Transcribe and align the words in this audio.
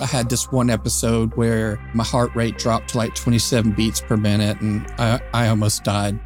I 0.00 0.06
had 0.06 0.28
this 0.28 0.50
one 0.50 0.70
episode 0.70 1.34
where 1.36 1.78
my 1.94 2.02
heart 2.02 2.34
rate 2.34 2.58
dropped 2.58 2.90
to 2.90 2.98
like 2.98 3.14
27 3.14 3.72
beats 3.72 4.00
per 4.00 4.16
minute 4.16 4.60
and 4.60 4.84
I, 4.98 5.20
I 5.32 5.48
almost 5.48 5.84
died. 5.84 6.18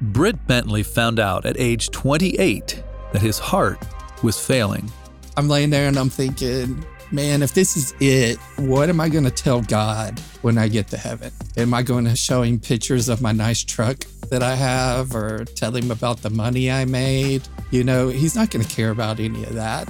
Britt 0.00 0.46
Bentley 0.46 0.82
found 0.82 1.18
out 1.18 1.44
at 1.44 1.58
age 1.58 1.90
28 1.90 2.82
that 3.12 3.22
his 3.22 3.38
heart 3.38 3.78
was 4.22 4.38
failing. 4.38 4.90
I'm 5.36 5.48
laying 5.48 5.70
there 5.70 5.88
and 5.88 5.98
I'm 5.98 6.08
thinking, 6.08 6.84
man, 7.10 7.42
if 7.42 7.52
this 7.52 7.76
is 7.76 7.94
it, 8.00 8.38
what 8.58 8.88
am 8.88 9.00
I 9.00 9.08
going 9.08 9.24
to 9.24 9.30
tell 9.30 9.60
God 9.60 10.18
when 10.42 10.56
I 10.56 10.68
get 10.68 10.86
to 10.88 10.96
heaven? 10.96 11.32
Am 11.56 11.74
I 11.74 11.82
going 11.82 12.04
to 12.04 12.14
show 12.14 12.42
him 12.42 12.60
pictures 12.60 13.08
of 13.08 13.20
my 13.20 13.32
nice 13.32 13.64
truck 13.64 13.98
that 14.30 14.42
I 14.42 14.54
have 14.54 15.14
or 15.14 15.44
tell 15.44 15.74
him 15.74 15.90
about 15.90 16.22
the 16.22 16.30
money 16.30 16.70
I 16.70 16.84
made? 16.84 17.42
You 17.70 17.82
know, 17.82 18.08
he's 18.08 18.36
not 18.36 18.50
going 18.50 18.64
to 18.64 18.72
care 18.72 18.90
about 18.90 19.18
any 19.18 19.42
of 19.44 19.54
that. 19.54 19.88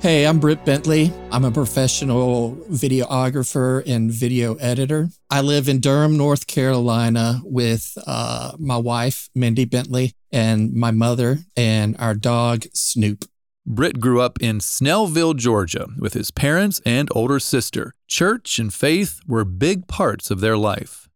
Hey, 0.00 0.26
I'm 0.26 0.38
Britt 0.38 0.64
Bentley. 0.66 1.12
I'm 1.30 1.46
a 1.46 1.50
professional 1.50 2.56
videographer 2.70 3.82
and 3.86 4.10
video 4.10 4.54
editor. 4.56 5.08
I 5.30 5.40
live 5.40 5.66
in 5.66 5.80
Durham, 5.80 6.18
North 6.18 6.46
Carolina 6.46 7.40
with 7.42 7.96
uh, 8.06 8.52
my 8.58 8.76
wife, 8.76 9.30
Mindy 9.34 9.64
Bentley, 9.64 10.12
and 10.30 10.74
my 10.74 10.90
mother 10.90 11.38
and 11.56 11.96
our 11.98 12.14
dog, 12.14 12.66
Snoop. 12.74 13.24
Britt 13.66 13.98
grew 13.98 14.20
up 14.20 14.38
in 14.40 14.58
Snellville, 14.58 15.36
Georgia, 15.36 15.88
with 15.98 16.12
his 16.12 16.30
parents 16.30 16.80
and 16.84 17.08
older 17.12 17.38
sister. 17.38 17.94
Church 18.06 18.58
and 18.58 18.72
faith 18.72 19.20
were 19.26 19.44
big 19.44 19.88
parts 19.88 20.30
of 20.30 20.40
their 20.40 20.56
life. 20.56 21.08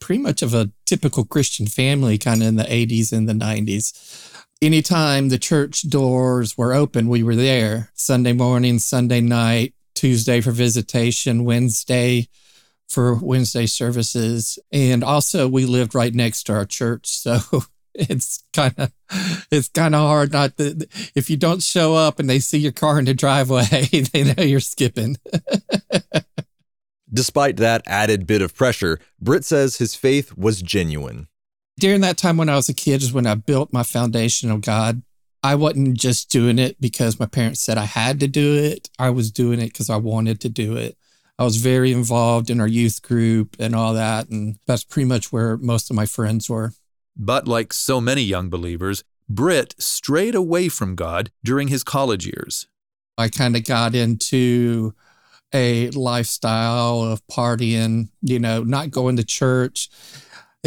Pretty 0.00 0.22
much 0.22 0.42
of 0.42 0.54
a 0.54 0.70
typical 0.84 1.24
Christian 1.24 1.66
family, 1.66 2.16
kind 2.18 2.42
of 2.42 2.48
in 2.48 2.56
the 2.56 2.64
80s 2.64 3.12
and 3.12 3.28
the 3.28 3.32
90s 3.32 4.32
anytime 4.62 5.28
the 5.28 5.38
church 5.38 5.88
doors 5.88 6.56
were 6.56 6.72
open, 6.72 7.08
we 7.08 7.22
were 7.22 7.36
there 7.36 7.90
Sunday 7.94 8.32
morning, 8.32 8.78
Sunday 8.78 9.20
night, 9.20 9.74
Tuesday 9.94 10.40
for 10.40 10.50
visitation, 10.50 11.44
Wednesday 11.44 12.28
for 12.88 13.14
Wednesday 13.16 13.66
services. 13.66 14.58
And 14.72 15.02
also 15.02 15.48
we 15.48 15.66
lived 15.66 15.94
right 15.94 16.14
next 16.14 16.44
to 16.44 16.54
our 16.54 16.66
church. 16.66 17.06
So 17.26 17.64
it's 18.10 18.44
kind 18.52 18.74
of 18.78 18.92
it's 19.50 19.68
kind 19.68 19.94
of 19.94 20.00
hard 20.00 20.32
not 20.32 20.56
to 20.58 20.86
if 21.14 21.30
you 21.30 21.36
don't 21.36 21.62
show 21.62 21.94
up 21.94 22.18
and 22.18 22.28
they 22.28 22.38
see 22.38 22.58
your 22.58 22.72
car 22.72 22.98
in 22.98 23.04
the 23.04 23.14
driveway, 23.14 23.64
they 24.12 24.34
know 24.34 24.42
you're 24.42 24.60
skipping. 24.60 25.16
Despite 27.12 27.56
that 27.58 27.82
added 27.86 28.26
bit 28.26 28.42
of 28.42 28.54
pressure, 28.54 28.98
Britt 29.20 29.44
says 29.44 29.76
his 29.76 29.94
faith 29.94 30.36
was 30.36 30.60
genuine 30.60 31.28
during 31.78 32.00
that 32.00 32.16
time 32.16 32.36
when 32.36 32.48
I 32.48 32.56
was 32.56 32.68
a 32.68 32.74
kid 32.74 33.02
is 33.02 33.12
when 33.12 33.26
I 33.26 33.34
built 33.34 33.72
my 33.72 33.82
foundation 33.82 34.50
of 34.50 34.62
God. 34.62 35.02
I 35.42 35.54
wasn't 35.54 35.96
just 35.96 36.30
doing 36.30 36.58
it 36.58 36.80
because 36.80 37.20
my 37.20 37.26
parents 37.26 37.60
said 37.60 37.78
I 37.78 37.84
had 37.84 38.18
to 38.20 38.28
do 38.28 38.54
it. 38.54 38.88
I 38.98 39.10
was 39.10 39.30
doing 39.30 39.60
it 39.60 39.66
because 39.66 39.90
I 39.90 39.96
wanted 39.96 40.40
to 40.40 40.48
do 40.48 40.76
it. 40.76 40.96
I 41.38 41.44
was 41.44 41.58
very 41.58 41.92
involved 41.92 42.48
in 42.48 42.60
our 42.60 42.66
youth 42.66 43.02
group 43.02 43.56
and 43.58 43.74
all 43.74 43.92
that. 43.94 44.28
And 44.30 44.58
that's 44.66 44.84
pretty 44.84 45.06
much 45.06 45.30
where 45.30 45.56
most 45.58 45.90
of 45.90 45.96
my 45.96 46.06
friends 46.06 46.48
were. 46.48 46.72
But 47.16 47.48
like 47.48 47.72
so 47.72 48.00
many 48.00 48.22
young 48.22 48.50
believers, 48.50 49.04
Britt 49.28 49.74
strayed 49.78 50.34
away 50.34 50.68
from 50.68 50.94
God 50.94 51.30
during 51.42 51.68
his 51.68 51.82
college 51.82 52.26
years. 52.26 52.66
I 53.18 53.28
kind 53.28 53.56
of 53.56 53.64
got 53.64 53.94
into 53.94 54.94
a 55.54 55.90
lifestyle 55.90 57.00
of 57.02 57.26
partying, 57.28 58.10
you 58.20 58.38
know, 58.38 58.62
not 58.62 58.90
going 58.90 59.16
to 59.16 59.24
church 59.24 59.88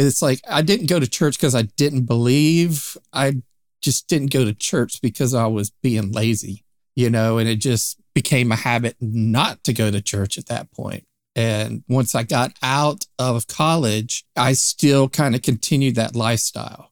it's 0.06 0.22
like 0.22 0.40
I 0.48 0.62
didn't 0.62 0.86
go 0.86 0.98
to 0.98 1.08
church 1.08 1.36
because 1.36 1.54
I 1.54 1.62
didn't 1.62 2.06
believe. 2.06 2.96
I 3.12 3.42
just 3.82 4.08
didn't 4.08 4.32
go 4.32 4.44
to 4.44 4.54
church 4.54 5.00
because 5.00 5.34
I 5.34 5.46
was 5.46 5.70
being 5.82 6.12
lazy, 6.12 6.64
you 6.96 7.10
know, 7.10 7.38
and 7.38 7.48
it 7.48 7.56
just 7.56 8.00
became 8.14 8.50
a 8.52 8.56
habit 8.56 8.96
not 9.00 9.62
to 9.64 9.72
go 9.72 9.90
to 9.90 10.00
church 10.00 10.38
at 10.38 10.46
that 10.46 10.72
point. 10.72 11.04
And 11.36 11.84
once 11.88 12.14
I 12.14 12.24
got 12.24 12.52
out 12.62 13.06
of 13.18 13.46
college, 13.46 14.24
I 14.36 14.52
still 14.52 15.08
kind 15.08 15.34
of 15.34 15.42
continued 15.42 15.94
that 15.94 16.16
lifestyle. 16.16 16.90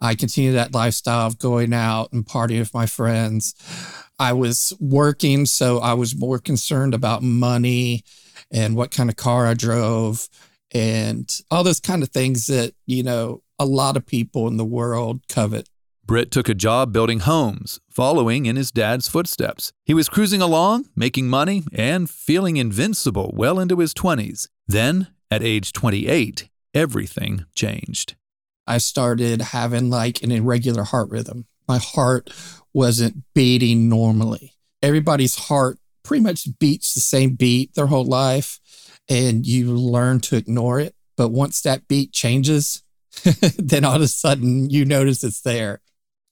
I 0.00 0.14
continued 0.14 0.54
that 0.54 0.74
lifestyle 0.74 1.26
of 1.26 1.38
going 1.38 1.72
out 1.72 2.12
and 2.12 2.24
partying 2.24 2.60
with 2.60 2.74
my 2.74 2.86
friends. 2.86 3.54
I 4.18 4.32
was 4.32 4.74
working, 4.80 5.46
so 5.46 5.78
I 5.78 5.94
was 5.94 6.16
more 6.16 6.38
concerned 6.38 6.94
about 6.94 7.22
money 7.22 8.04
and 8.50 8.76
what 8.76 8.90
kind 8.90 9.10
of 9.10 9.16
car 9.16 9.46
I 9.46 9.54
drove 9.54 10.28
and 10.72 11.30
all 11.50 11.64
those 11.64 11.80
kind 11.80 12.02
of 12.02 12.10
things 12.10 12.46
that, 12.46 12.74
you 12.86 13.02
know, 13.02 13.42
a 13.58 13.64
lot 13.64 13.96
of 13.96 14.06
people 14.06 14.46
in 14.46 14.56
the 14.56 14.64
world 14.64 15.20
covet. 15.28 15.68
Britt 16.10 16.32
took 16.32 16.48
a 16.48 16.54
job 16.54 16.92
building 16.92 17.20
homes, 17.20 17.78
following 17.88 18.44
in 18.44 18.56
his 18.56 18.72
dad's 18.72 19.06
footsteps. 19.06 19.72
He 19.84 19.94
was 19.94 20.08
cruising 20.08 20.42
along, 20.42 20.86
making 20.96 21.28
money, 21.28 21.62
and 21.72 22.10
feeling 22.10 22.56
invincible 22.56 23.32
well 23.32 23.60
into 23.60 23.76
his 23.76 23.94
20s. 23.94 24.48
Then, 24.66 25.06
at 25.30 25.44
age 25.44 25.72
28, 25.72 26.48
everything 26.74 27.44
changed. 27.54 28.16
I 28.66 28.78
started 28.78 29.40
having 29.40 29.88
like 29.88 30.20
an 30.24 30.32
irregular 30.32 30.82
heart 30.82 31.10
rhythm. 31.10 31.46
My 31.68 31.78
heart 31.78 32.28
wasn't 32.74 33.22
beating 33.32 33.88
normally. 33.88 34.54
Everybody's 34.82 35.36
heart 35.36 35.78
pretty 36.02 36.24
much 36.24 36.58
beats 36.58 36.92
the 36.92 37.00
same 37.00 37.36
beat 37.36 37.74
their 37.74 37.86
whole 37.86 38.04
life 38.04 38.58
and 39.08 39.46
you 39.46 39.70
learn 39.76 40.18
to 40.22 40.36
ignore 40.36 40.80
it. 40.80 40.96
But 41.16 41.28
once 41.28 41.62
that 41.62 41.86
beat 41.86 42.12
changes, 42.12 42.82
then 43.58 43.84
all 43.84 43.94
of 43.94 44.02
a 44.02 44.08
sudden 44.08 44.70
you 44.70 44.84
notice 44.84 45.22
it's 45.22 45.42
there. 45.42 45.80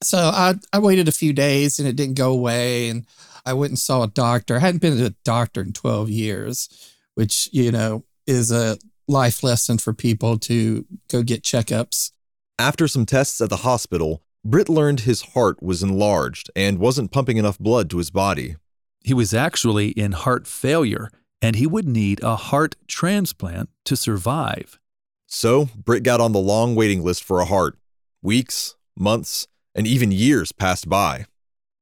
So 0.03 0.19
I, 0.19 0.54
I 0.72 0.78
waited 0.78 1.09
a 1.09 1.12
few 1.12 1.32
days 1.32 1.78
and 1.78 1.88
it 1.88 1.97
didn't 1.97 2.16
go 2.16 2.32
away. 2.32 2.88
And 2.88 3.06
I 3.44 3.53
went 3.54 3.70
and 3.70 3.78
saw 3.78 4.03
a 4.03 4.09
doctor. 4.09 4.56
I 4.56 4.60
hadn't 4.60 4.82
been 4.82 4.97
to 4.97 5.06
a 5.06 5.14
doctor 5.25 5.60
in 5.60 5.72
12 5.72 6.10
years, 6.10 6.69
which, 7.14 7.48
you 7.53 7.72
know, 7.72 8.04
is 8.26 8.53
a 8.53 8.78
life 9.08 9.42
lesson 9.42 9.78
for 9.78 9.92
people 9.92 10.38
to 10.38 10.84
go 11.08 11.22
get 11.22 11.43
checkups. 11.43 12.12
After 12.58 12.87
some 12.87 13.06
tests 13.06 13.40
at 13.40 13.50
the 13.50 13.58
hospital, 13.58 14.22
Britt 14.44 14.69
learned 14.69 15.00
his 15.00 15.22
heart 15.22 15.62
was 15.62 15.82
enlarged 15.82 16.50
and 16.55 16.78
wasn't 16.78 17.11
pumping 17.11 17.37
enough 17.37 17.58
blood 17.58 17.90
to 17.90 17.99
his 17.99 18.11
body. 18.11 18.56
He 19.02 19.14
was 19.14 19.32
actually 19.32 19.88
in 19.90 20.12
heart 20.12 20.46
failure 20.46 21.11
and 21.40 21.56
he 21.56 21.67
would 21.67 21.87
need 21.87 22.22
a 22.22 22.37
heart 22.37 22.76
transplant 22.87 23.70
to 23.84 23.96
survive. 23.96 24.78
So, 25.26 25.69
Britt 25.76 26.02
got 26.02 26.20
on 26.20 26.32
the 26.32 26.38
long 26.38 26.75
waiting 26.75 27.02
list 27.05 27.22
for 27.22 27.40
a 27.40 27.44
heart. 27.44 27.78
Weeks, 28.22 28.76
months, 28.99 29.46
and 29.75 29.87
even 29.87 30.11
years 30.11 30.53
passed 30.53 30.88
by. 30.88 31.26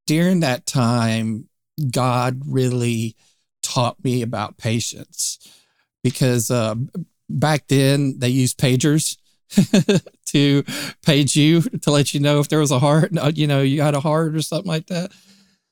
During 0.07 0.41
that 0.41 0.67
time, 0.67 1.49
God 1.91 2.43
really 2.47 3.17
taught 3.63 4.03
me 4.05 4.23
about 4.23 4.57
patience 4.57 5.39
because 6.03 6.51
uh, 6.51 6.77
back 7.29 7.67
then 7.69 8.19
they 8.19 8.29
used 8.29 8.59
pagers 8.59 9.17
to 10.27 10.63
page 11.05 11.37
you 11.37 11.63
to 11.63 11.91
let 11.91 12.15
you 12.15 12.21
know 12.21 12.41
if 12.41 12.49
there 12.49 12.61
was 12.61 12.71
a 12.71 12.79
heart, 12.79 13.11
you 13.35 13.47
know, 13.47 13.63
you 13.63 13.83
had 13.83 13.95
a 13.95 14.01
heart 14.01 14.35
or 14.35 14.43
something 14.43 14.69
like 14.69 14.87
that. 14.87 15.13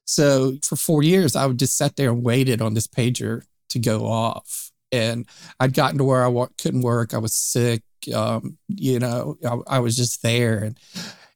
So 0.07 0.59
for 0.63 0.77
four 0.77 1.03
years, 1.03 1.35
I 1.35 1.47
would 1.47 1.59
just 1.59 1.77
sit 1.77 1.97
there 1.97 2.11
and 2.11 2.23
waited 2.23 2.61
on 2.61 2.75
this 2.75 2.87
pager 2.87 3.45
to 3.71 3.79
go 3.79 4.07
off. 4.07 4.71
And 4.93 5.27
I'd 5.59 5.75
gotten 5.75 5.99
to 5.99 6.05
where 6.05 6.25
I 6.25 6.47
couldn't 6.59 6.83
work. 6.83 7.15
I 7.15 7.19
was 7.19 7.35
sick. 7.35 7.83
Um, 8.15 8.59
you 8.69 8.99
know, 8.99 9.37
I, 9.45 9.77
I 9.77 9.79
was 9.79 9.97
just 9.97 10.23
there. 10.23 10.59
And 10.59 10.79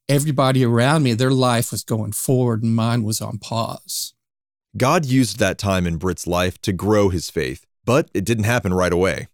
everybody 0.08 0.64
around 0.64 1.02
me, 1.02 1.12
their 1.12 1.31
life 1.31 1.70
was 1.70 1.84
going 1.84 2.12
forward 2.12 2.62
and 2.62 2.75
mine 2.75 3.02
was 3.02 3.20
on 3.20 3.38
pause. 3.38 4.14
God 4.76 5.05
used 5.05 5.38
that 5.38 5.58
time 5.58 5.87
in 5.87 5.96
Britt's 5.96 6.26
life 6.26 6.60
to 6.62 6.72
grow 6.72 7.08
his 7.08 7.31
faith, 7.31 7.66
but 7.84 8.10
it 8.14 8.25
didn't 8.25 8.44
happen 8.44 8.72
right 8.72 8.93
away. 8.93 9.28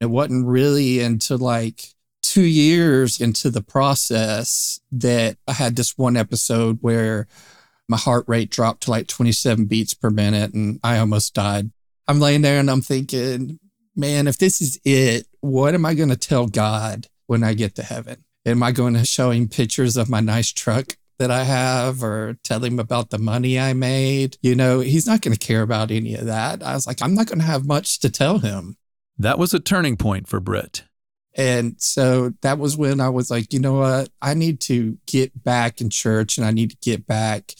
It 0.00 0.06
wasn't 0.06 0.46
really 0.46 1.00
until 1.00 1.38
like 1.38 1.94
two 2.22 2.44
years 2.44 3.20
into 3.20 3.50
the 3.50 3.62
process 3.62 4.80
that 4.92 5.36
I 5.48 5.52
had 5.52 5.76
this 5.76 5.96
one 5.96 6.16
episode 6.16 6.78
where 6.80 7.26
my 7.88 7.96
heart 7.96 8.24
rate 8.28 8.50
dropped 8.50 8.84
to 8.84 8.90
like 8.90 9.08
27 9.08 9.64
beats 9.64 9.94
per 9.94 10.10
minute 10.10 10.54
and 10.54 10.78
I 10.84 10.98
almost 10.98 11.34
died. 11.34 11.70
I'm 12.06 12.20
laying 12.20 12.42
there 12.42 12.60
and 12.60 12.70
I'm 12.70 12.82
thinking, 12.82 13.58
man, 13.96 14.26
if 14.26 14.38
this 14.38 14.60
is 14.60 14.80
it, 14.84 15.26
what 15.40 15.74
am 15.74 15.84
I 15.84 15.94
going 15.94 16.08
to 16.08 16.16
tell 16.16 16.46
God 16.46 17.08
when 17.26 17.42
I 17.42 17.54
get 17.54 17.74
to 17.76 17.82
heaven? 17.82 18.24
Am 18.46 18.62
I 18.62 18.72
going 18.72 18.94
to 18.94 19.04
show 19.04 19.30
him 19.30 19.48
pictures 19.48 19.96
of 19.96 20.08
my 20.08 20.20
nice 20.20 20.52
truck 20.52 20.96
that 21.18 21.30
I 21.30 21.44
have 21.44 22.02
or 22.02 22.38
tell 22.42 22.64
him 22.64 22.78
about 22.78 23.10
the 23.10 23.18
money 23.18 23.58
I 23.58 23.74
made? 23.74 24.38
You 24.40 24.54
know, 24.54 24.80
he's 24.80 25.06
not 25.06 25.20
going 25.20 25.36
to 25.36 25.46
care 25.46 25.62
about 25.62 25.90
any 25.90 26.14
of 26.14 26.26
that. 26.26 26.62
I 26.62 26.74
was 26.74 26.86
like, 26.86 27.02
I'm 27.02 27.14
not 27.14 27.26
going 27.26 27.40
to 27.40 27.44
have 27.44 27.66
much 27.66 28.00
to 28.00 28.10
tell 28.10 28.38
him. 28.38 28.76
That 29.18 29.38
was 29.38 29.52
a 29.52 29.60
turning 29.60 29.98
point 29.98 30.28
for 30.28 30.40
Britt. 30.40 30.84
And 31.34 31.80
so 31.80 32.32
that 32.40 32.58
was 32.58 32.76
when 32.76 33.00
I 33.00 33.10
was 33.10 33.30
like, 33.30 33.52
you 33.52 33.60
know 33.60 33.74
what? 33.74 34.08
I 34.20 34.34
need 34.34 34.60
to 34.62 34.98
get 35.06 35.44
back 35.44 35.80
in 35.80 35.90
church 35.90 36.38
and 36.38 36.46
I 36.46 36.50
need 36.50 36.70
to 36.70 36.76
get 36.82 37.06
back 37.06 37.54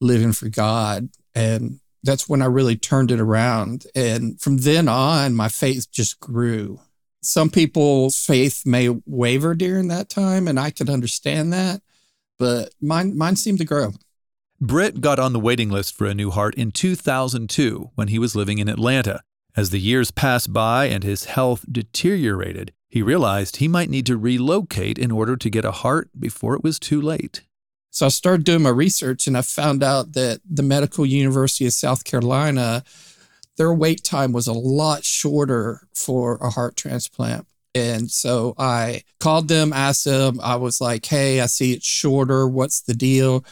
living 0.00 0.32
for 0.32 0.48
God. 0.48 1.10
And 1.34 1.80
that's 2.02 2.28
when 2.28 2.42
I 2.42 2.46
really 2.46 2.76
turned 2.76 3.10
it 3.10 3.20
around. 3.20 3.86
And 3.94 4.40
from 4.40 4.58
then 4.58 4.88
on, 4.88 5.34
my 5.34 5.48
faith 5.48 5.90
just 5.92 6.18
grew. 6.18 6.80
Some 7.22 7.50
people's 7.50 8.16
faith 8.16 8.66
may 8.66 8.88
waver 9.06 9.54
during 9.54 9.88
that 9.88 10.08
time, 10.08 10.48
and 10.48 10.58
I 10.58 10.70
could 10.70 10.90
understand 10.90 11.52
that, 11.52 11.80
but 12.38 12.74
mine, 12.80 13.16
mine 13.16 13.36
seemed 13.36 13.58
to 13.58 13.64
grow. 13.64 13.92
Britt 14.60 15.00
got 15.00 15.18
on 15.18 15.32
the 15.32 15.40
waiting 15.40 15.70
list 15.70 15.96
for 15.96 16.06
a 16.06 16.14
new 16.14 16.30
heart 16.30 16.54
in 16.54 16.70
2002 16.70 17.90
when 17.94 18.08
he 18.08 18.18
was 18.18 18.36
living 18.36 18.58
in 18.58 18.68
Atlanta. 18.68 19.22
As 19.56 19.70
the 19.70 19.80
years 19.80 20.10
passed 20.10 20.52
by 20.52 20.86
and 20.86 21.04
his 21.04 21.26
health 21.26 21.64
deteriorated, 21.70 22.72
he 22.88 23.02
realized 23.02 23.56
he 23.56 23.68
might 23.68 23.90
need 23.90 24.06
to 24.06 24.16
relocate 24.16 24.98
in 24.98 25.10
order 25.10 25.36
to 25.36 25.50
get 25.50 25.64
a 25.64 25.72
heart 25.72 26.10
before 26.18 26.54
it 26.54 26.62
was 26.62 26.78
too 26.78 27.00
late. 27.00 27.42
So 27.90 28.06
I 28.06 28.08
started 28.08 28.44
doing 28.44 28.62
my 28.62 28.70
research 28.70 29.26
and 29.26 29.36
I 29.36 29.42
found 29.42 29.82
out 29.82 30.14
that 30.14 30.40
the 30.48 30.62
Medical 30.62 31.04
University 31.04 31.66
of 31.66 31.72
South 31.72 32.04
Carolina, 32.04 32.84
their 33.56 33.72
wait 33.72 34.04
time 34.04 34.32
was 34.32 34.46
a 34.46 34.52
lot 34.52 35.04
shorter 35.04 35.86
for 35.94 36.36
a 36.36 36.50
heart 36.50 36.76
transplant. 36.76 37.46
And 37.74 38.10
so 38.10 38.54
I 38.58 39.02
called 39.18 39.48
them, 39.48 39.72
asked 39.72 40.04
them, 40.04 40.40
I 40.42 40.56
was 40.56 40.80
like, 40.80 41.06
hey, 41.06 41.40
I 41.40 41.46
see 41.46 41.72
it's 41.72 41.86
shorter. 41.86 42.46
What's 42.46 42.82
the 42.82 42.94
deal? 42.94 43.44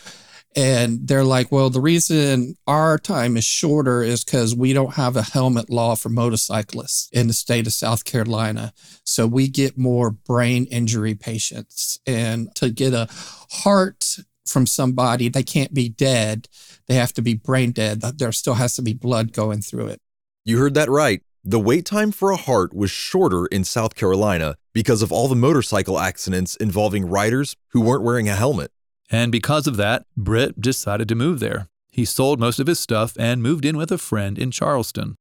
And 0.57 1.07
they're 1.07 1.25
like, 1.25 1.53
well, 1.53 1.71
the 1.71 1.81
reason 1.81 2.57
our 2.67 2.99
time 2.99 3.37
is 3.37 3.45
shorter 3.45 4.03
is 4.03 4.25
because 4.25 4.55
we 4.55 4.73
don't 4.73 4.95
have 4.95 5.17
a 5.17 5.23
helmet 5.23 5.71
law 5.71 5.95
for 5.95 6.09
motorcyclists 6.09 7.09
in 7.13 7.29
the 7.29 7.33
state 7.33 7.69
of 7.69 7.73
South 7.73 8.05
Carolina. 8.05 8.73
So 9.05 9.29
we 9.29 9.49
get 9.49 9.79
more 9.79 10.11
brain 10.11 10.67
injury 10.67 11.15
patients. 11.15 12.01
And 12.05 12.53
to 12.57 12.71
get 12.71 12.93
a 12.93 13.09
heart 13.51 14.19
from 14.51 14.67
somebody, 14.67 15.29
they 15.29 15.43
can't 15.43 15.73
be 15.73 15.89
dead. 15.89 16.49
They 16.87 16.95
have 16.95 17.13
to 17.15 17.23
be 17.23 17.35
brain 17.35 17.73
dead. 17.73 18.01
There 18.01 18.33
still 18.33 18.55
has 18.55 18.75
to 18.75 18.83
be 18.83 18.93
blood 18.93 19.33
going 19.33 19.63
through 19.63 19.89
it. 19.89 20.01
You 20.45 20.59
heard 20.59 20.75
that 20.75 20.91
right. 20.91 21.23
The 21.43 21.59
wait 21.59 21.87
time 21.87 22.13
for 22.13 22.31
a 22.31 22.37
heart 22.37 22.75
was 22.75 22.91
shorter 22.91 23.47
in 23.47 23.65
South 23.65 23.95
Carolina 23.95 24.57
because 24.75 25.01
of 25.01 25.11
all 25.11 25.27
the 25.27 25.35
motorcycle 25.35 25.99
accidents 25.99 26.55
involving 26.57 27.09
riders 27.09 27.57
who 27.69 27.81
weren't 27.81 28.03
wearing 28.03 28.29
a 28.29 28.37
helmet. 28.37 28.73
And 29.11 29.33
because 29.33 29.67
of 29.67 29.77
that, 29.79 30.05
Britt 30.17 30.61
decided 30.61 31.09
to 31.09 31.15
move 31.15 31.41
there. 31.41 31.69
He 31.91 32.05
sold 32.05 32.39
most 32.39 32.61
of 32.61 32.67
his 32.67 32.79
stuff 32.79 33.17
and 33.19 33.43
moved 33.43 33.65
in 33.65 33.77
with 33.77 33.91
a 33.91 33.99
friend 33.99 34.39
in 34.39 34.51
Charleston. 34.51 35.17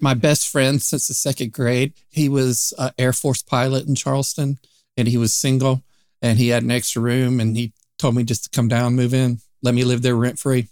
My 0.00 0.14
best 0.14 0.48
friend 0.48 0.80
since 0.80 1.08
the 1.08 1.14
second 1.14 1.52
grade, 1.52 1.92
he 2.08 2.28
was 2.28 2.72
an 2.78 2.92
Air 2.96 3.12
Force 3.12 3.42
pilot 3.42 3.86
in 3.86 3.94
Charleston 3.94 4.58
and 4.96 5.08
he 5.08 5.18
was 5.18 5.34
single 5.34 5.82
and 6.22 6.38
he 6.38 6.48
had 6.48 6.62
an 6.62 6.70
extra 6.70 7.02
room 7.02 7.40
and 7.40 7.56
he 7.56 7.72
told 8.00 8.14
me 8.14 8.24
just 8.24 8.44
to 8.44 8.50
come 8.50 8.68
down, 8.68 8.96
move 8.96 9.14
in, 9.14 9.38
let 9.62 9.74
me 9.74 9.84
live 9.84 10.02
there 10.02 10.16
rent 10.16 10.38
free. 10.38 10.68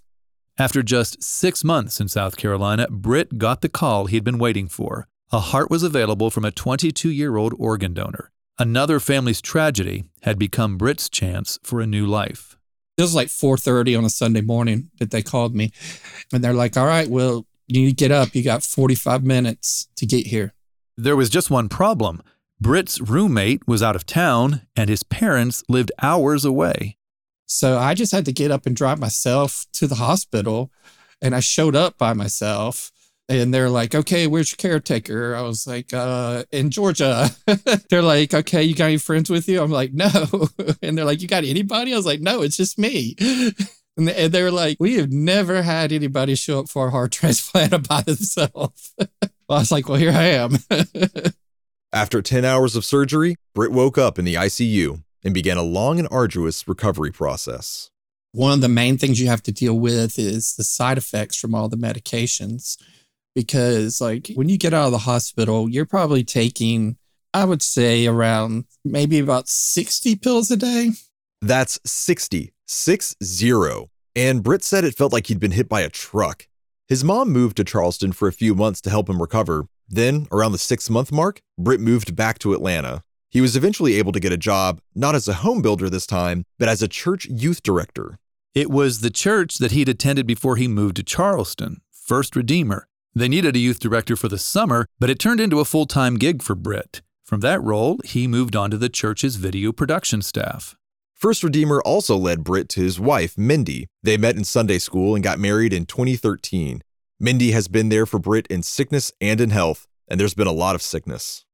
After 0.58 0.82
just 0.82 1.22
six 1.22 1.62
months 1.62 2.00
in 2.00 2.08
South 2.08 2.36
Carolina, 2.36 2.88
Britt 2.90 3.38
got 3.38 3.60
the 3.60 3.68
call 3.68 4.06
he'd 4.06 4.24
been 4.24 4.38
waiting 4.38 4.68
for. 4.68 5.06
A 5.30 5.38
heart 5.38 5.70
was 5.70 5.82
available 5.82 6.30
from 6.30 6.44
a 6.44 6.50
22 6.50 7.10
year 7.10 7.36
old 7.36 7.54
organ 7.58 7.94
donor. 7.94 8.32
Another 8.58 8.98
family's 8.98 9.40
tragedy 9.40 10.04
had 10.22 10.36
become 10.38 10.76
Britt's 10.76 11.08
chance 11.08 11.60
for 11.62 11.80
a 11.80 11.86
new 11.86 12.06
life. 12.06 12.56
It 12.96 13.02
was 13.02 13.14
like 13.14 13.28
4:30 13.28 13.96
on 13.96 14.04
a 14.04 14.10
Sunday 14.10 14.40
morning 14.40 14.90
that 14.98 15.12
they 15.12 15.22
called 15.22 15.54
me, 15.54 15.70
and 16.32 16.42
they're 16.42 16.52
like, 16.52 16.76
"All 16.76 16.86
right, 16.86 17.08
well, 17.08 17.46
you 17.68 17.82
need 17.82 17.90
to 17.90 17.94
get 17.94 18.10
up. 18.10 18.34
You 18.34 18.42
got 18.42 18.64
45 18.64 19.22
minutes 19.22 19.86
to 19.94 20.06
get 20.06 20.26
here." 20.26 20.54
There 20.96 21.14
was 21.14 21.30
just 21.30 21.50
one 21.50 21.68
problem. 21.68 22.20
Britt's 22.60 23.00
roommate 23.00 23.68
was 23.68 23.84
out 23.84 23.94
of 23.94 24.04
town, 24.04 24.62
and 24.74 24.90
his 24.90 25.04
parents 25.04 25.62
lived 25.68 25.92
hours 26.02 26.44
away. 26.44 26.97
So 27.48 27.78
I 27.78 27.94
just 27.94 28.12
had 28.12 28.26
to 28.26 28.32
get 28.32 28.50
up 28.50 28.66
and 28.66 28.76
drive 28.76 29.00
myself 29.00 29.66
to 29.72 29.86
the 29.86 29.96
hospital, 29.96 30.70
and 31.20 31.34
I 31.34 31.40
showed 31.40 31.74
up 31.74 31.98
by 31.98 32.12
myself 32.12 32.92
and 33.28 33.52
they're 33.52 33.68
like, 33.68 33.94
okay, 33.94 34.26
where's 34.26 34.50
your 34.52 34.56
caretaker? 34.56 35.34
I 35.34 35.42
was 35.42 35.66
like, 35.66 35.92
uh, 35.92 36.44
in 36.50 36.70
Georgia. 36.70 37.28
they're 37.90 38.02
like, 38.02 38.32
okay, 38.32 38.62
you 38.62 38.74
got 38.74 38.86
any 38.86 38.96
friends 38.96 39.28
with 39.28 39.48
you? 39.48 39.62
I'm 39.62 39.70
like, 39.70 39.92
no. 39.92 40.08
and 40.82 40.96
they're 40.96 41.04
like, 41.04 41.20
you 41.20 41.28
got 41.28 41.44
anybody? 41.44 41.92
I 41.92 41.96
was 41.96 42.06
like, 42.06 42.20
no, 42.20 42.40
it's 42.40 42.56
just 42.56 42.78
me. 42.78 43.16
and 43.98 44.08
they're 44.08 44.50
like, 44.50 44.78
we 44.80 44.94
have 44.94 45.12
never 45.12 45.62
had 45.62 45.92
anybody 45.92 46.36
show 46.36 46.60
up 46.60 46.68
for 46.70 46.88
a 46.88 46.90
heart 46.90 47.12
transplant 47.12 47.86
by 47.88 48.00
themselves. 48.00 48.94
well, 48.98 49.08
I 49.50 49.58
was 49.58 49.72
like, 49.72 49.88
well, 49.88 49.98
here 49.98 50.12
I 50.12 50.24
am. 50.24 50.56
After 51.92 52.22
10 52.22 52.46
hours 52.46 52.76
of 52.76 52.84
surgery, 52.84 53.36
Britt 53.54 53.72
woke 53.72 53.98
up 53.98 54.18
in 54.18 54.24
the 54.24 54.34
ICU 54.34 55.02
and 55.28 55.34
began 55.34 55.58
a 55.58 55.62
long 55.62 55.98
and 55.98 56.08
arduous 56.10 56.66
recovery 56.66 57.12
process. 57.12 57.90
One 58.32 58.52
of 58.52 58.62
the 58.62 58.68
main 58.68 58.96
things 58.96 59.20
you 59.20 59.26
have 59.28 59.42
to 59.42 59.52
deal 59.52 59.78
with 59.78 60.18
is 60.18 60.54
the 60.54 60.64
side 60.64 60.96
effects 60.96 61.36
from 61.36 61.54
all 61.54 61.68
the 61.68 61.76
medications 61.76 62.78
because 63.34 64.00
like 64.00 64.30
when 64.36 64.48
you 64.48 64.56
get 64.56 64.72
out 64.72 64.86
of 64.86 64.92
the 64.92 64.98
hospital, 64.98 65.68
you're 65.68 65.84
probably 65.84 66.24
taking, 66.24 66.96
I 67.34 67.44
would 67.44 67.62
say 67.62 68.06
around 68.06 68.64
maybe 68.86 69.18
about 69.18 69.48
60 69.48 70.16
pills 70.16 70.50
a 70.50 70.56
day. 70.56 70.92
That's 71.42 71.78
60, 71.84 72.54
six 72.66 73.14
zero. 73.22 73.90
And 74.16 74.42
Britt 74.42 74.64
said 74.64 74.84
it 74.84 74.96
felt 74.96 75.12
like 75.12 75.26
he'd 75.26 75.38
been 75.38 75.50
hit 75.50 75.68
by 75.68 75.82
a 75.82 75.90
truck. 75.90 76.48
His 76.88 77.04
mom 77.04 77.28
moved 77.28 77.58
to 77.58 77.64
Charleston 77.64 78.12
for 78.12 78.28
a 78.28 78.32
few 78.32 78.54
months 78.54 78.80
to 78.80 78.90
help 78.90 79.10
him 79.10 79.20
recover. 79.20 79.66
Then, 79.90 80.26
around 80.32 80.52
the 80.52 80.58
six 80.58 80.88
month 80.88 81.12
mark, 81.12 81.42
Britt 81.58 81.80
moved 81.80 82.16
back 82.16 82.38
to 82.38 82.54
Atlanta. 82.54 83.04
He 83.30 83.40
was 83.40 83.56
eventually 83.56 83.96
able 83.96 84.12
to 84.12 84.20
get 84.20 84.32
a 84.32 84.38
job, 84.38 84.80
not 84.94 85.14
as 85.14 85.28
a 85.28 85.34
home 85.34 85.60
builder 85.60 85.90
this 85.90 86.06
time, 86.06 86.44
but 86.58 86.68
as 86.68 86.82
a 86.82 86.88
church 86.88 87.26
youth 87.26 87.62
director. 87.62 88.18
It 88.54 88.70
was 88.70 89.00
the 89.00 89.10
church 89.10 89.58
that 89.58 89.72
he'd 89.72 89.88
attended 89.88 90.26
before 90.26 90.56
he 90.56 90.66
moved 90.66 90.96
to 90.96 91.02
Charleston, 91.02 91.82
First 91.92 92.34
Redeemer. 92.34 92.88
They 93.14 93.28
needed 93.28 93.54
a 93.54 93.60
youth 93.60 93.80
director 93.80 94.16
for 94.16 94.28
the 94.28 94.38
summer, 94.38 94.86
but 94.98 95.10
it 95.10 95.18
turned 95.18 95.40
into 95.40 95.60
a 95.60 95.64
full 95.64 95.86
time 95.86 96.16
gig 96.16 96.42
for 96.42 96.54
Britt. 96.54 97.02
From 97.24 97.40
that 97.40 97.62
role, 97.62 97.98
he 98.04 98.26
moved 98.26 98.56
on 98.56 98.70
to 98.70 98.78
the 98.78 98.88
church's 98.88 99.36
video 99.36 99.72
production 99.72 100.22
staff. 100.22 100.74
First 101.14 101.42
Redeemer 101.42 101.82
also 101.82 102.16
led 102.16 102.44
Britt 102.44 102.68
to 102.70 102.80
his 102.80 102.98
wife, 102.98 103.36
Mindy. 103.36 103.88
They 104.02 104.16
met 104.16 104.36
in 104.36 104.44
Sunday 104.44 104.78
school 104.78 105.14
and 105.14 105.22
got 105.22 105.38
married 105.38 105.72
in 105.72 105.84
2013. 105.84 106.80
Mindy 107.20 107.50
has 107.50 107.68
been 107.68 107.88
there 107.88 108.06
for 108.06 108.18
Britt 108.18 108.46
in 108.46 108.62
sickness 108.62 109.12
and 109.20 109.40
in 109.40 109.50
health, 109.50 109.86
and 110.06 110.18
there's 110.18 110.34
been 110.34 110.46
a 110.46 110.52
lot 110.52 110.76
of 110.76 110.80
sickness. 110.80 111.44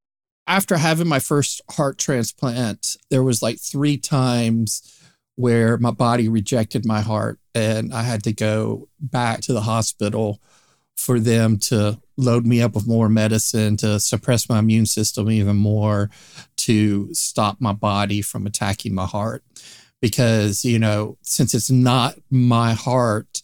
After 0.46 0.76
having 0.76 1.08
my 1.08 1.20
first 1.20 1.62
heart 1.70 1.98
transplant, 1.98 2.96
there 3.10 3.22
was 3.22 3.42
like 3.42 3.58
three 3.58 3.96
times 3.96 5.00
where 5.36 5.78
my 5.78 5.90
body 5.90 6.28
rejected 6.28 6.86
my 6.86 7.00
heart 7.00 7.38
and 7.54 7.92
I 7.92 8.02
had 8.02 8.22
to 8.24 8.32
go 8.32 8.88
back 9.00 9.40
to 9.42 9.52
the 9.52 9.62
hospital 9.62 10.40
for 10.96 11.18
them 11.18 11.58
to 11.58 11.98
load 12.16 12.46
me 12.46 12.62
up 12.62 12.74
with 12.74 12.86
more 12.86 13.08
medicine 13.08 13.76
to 13.78 13.98
suppress 13.98 14.48
my 14.48 14.60
immune 14.60 14.86
system 14.86 15.30
even 15.30 15.56
more 15.56 16.08
to 16.56 17.12
stop 17.12 17.60
my 17.60 17.72
body 17.72 18.22
from 18.22 18.46
attacking 18.46 18.94
my 18.94 19.06
heart. 19.06 19.42
Because 20.00 20.64
you 20.64 20.78
know 20.78 21.16
since 21.22 21.54
it's 21.54 21.70
not 21.70 22.16
my 22.30 22.74
heart 22.74 23.40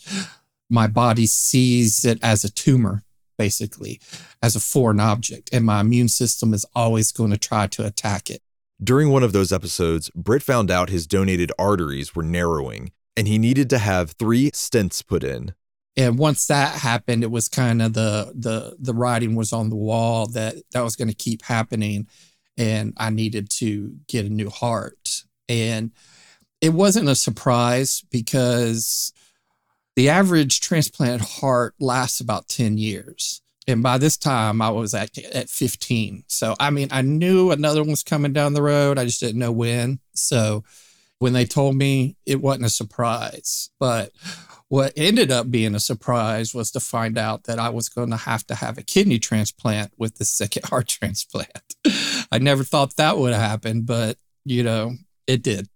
my 0.68 0.86
body 0.86 1.26
sees 1.26 2.04
it 2.04 2.18
as 2.22 2.44
a 2.44 2.50
tumor 2.50 3.02
basically 3.44 3.94
as 4.46 4.54
a 4.54 4.60
foreign 4.60 5.00
object 5.00 5.50
and 5.52 5.64
my 5.64 5.80
immune 5.80 6.08
system 6.08 6.52
is 6.52 6.66
always 6.74 7.12
going 7.18 7.30
to 7.30 7.38
try 7.50 7.66
to 7.66 7.86
attack 7.90 8.28
it 8.28 8.42
during 8.82 9.08
one 9.10 9.24
of 9.24 9.32
those 9.32 9.52
episodes 9.58 10.10
britt 10.14 10.42
found 10.42 10.70
out 10.70 10.90
his 10.90 11.06
donated 11.06 11.50
arteries 11.58 12.14
were 12.14 12.28
narrowing 12.38 12.82
and 13.16 13.26
he 13.26 13.38
needed 13.38 13.68
to 13.70 13.78
have 13.78 14.12
three 14.12 14.50
stents 14.50 15.06
put 15.06 15.24
in 15.24 15.42
And 15.96 16.18
once 16.18 16.46
that 16.46 16.80
happened, 16.80 17.24
it 17.24 17.30
was 17.30 17.48
kind 17.48 17.82
of 17.82 17.92
the 17.92 18.32
the 18.34 18.76
the 18.78 18.94
writing 18.94 19.34
was 19.34 19.52
on 19.52 19.70
the 19.70 19.76
wall 19.76 20.26
that 20.28 20.54
that 20.72 20.84
was 20.84 20.96
going 20.96 21.08
to 21.08 21.14
keep 21.14 21.42
happening, 21.42 22.06
and 22.56 22.94
I 22.96 23.10
needed 23.10 23.50
to 23.58 23.96
get 24.06 24.24
a 24.24 24.30
new 24.40 24.50
heart. 24.50 25.24
And 25.48 25.90
it 26.60 26.72
wasn't 26.72 27.08
a 27.08 27.14
surprise 27.14 28.04
because 28.10 29.12
the 29.96 30.08
average 30.08 30.60
transplanted 30.60 31.20
heart 31.20 31.74
lasts 31.78 32.20
about 32.20 32.48
10 32.48 32.78
years. 32.78 33.42
And 33.66 33.82
by 33.82 33.98
this 33.98 34.16
time, 34.16 34.62
I 34.62 34.70
was 34.70 34.94
at, 34.94 35.16
at 35.18 35.48
15. 35.48 36.24
So, 36.26 36.56
I 36.58 36.70
mean, 36.70 36.88
I 36.90 37.02
knew 37.02 37.50
another 37.50 37.82
one 37.82 37.90
was 37.90 38.02
coming 38.02 38.32
down 38.32 38.54
the 38.54 38.62
road. 38.62 38.98
I 38.98 39.04
just 39.04 39.20
didn't 39.20 39.38
know 39.38 39.52
when. 39.52 40.00
So, 40.14 40.64
when 41.18 41.34
they 41.34 41.44
told 41.44 41.76
me, 41.76 42.16
it 42.26 42.40
wasn't 42.40 42.64
a 42.64 42.70
surprise. 42.70 43.70
But 43.78 44.10
what 44.68 44.92
ended 44.96 45.30
up 45.30 45.50
being 45.50 45.74
a 45.74 45.80
surprise 45.80 46.54
was 46.54 46.70
to 46.70 46.80
find 46.80 47.18
out 47.18 47.44
that 47.44 47.58
I 47.58 47.68
was 47.68 47.88
going 47.88 48.10
to 48.10 48.16
have 48.16 48.46
to 48.46 48.54
have 48.54 48.78
a 48.78 48.82
kidney 48.82 49.18
transplant 49.18 49.92
with 49.98 50.16
the 50.16 50.24
second 50.24 50.64
heart 50.66 50.88
transplant. 51.00 51.74
I 52.32 52.38
never 52.38 52.64
thought 52.64 52.96
that 52.96 53.18
would 53.18 53.34
happen, 53.34 53.82
but, 53.82 54.16
you 54.44 54.62
know, 54.62 54.94
it 55.26 55.42
did. 55.42 55.68